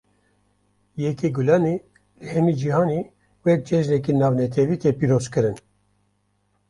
Yekê 1.01 1.29
Gulanê, 1.35 1.75
li 2.19 2.25
hemî 2.35 2.53
cihanê 2.61 3.01
wek 3.45 3.59
cejneke 3.67 4.13
navnetewî 4.21 4.75
tê 4.83 4.91
pîroz 4.99 5.25
kirin 5.33 5.57